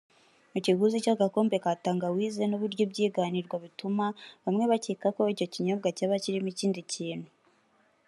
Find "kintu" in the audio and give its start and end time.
6.93-7.29